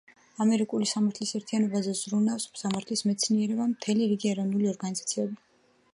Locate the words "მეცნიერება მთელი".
3.11-4.11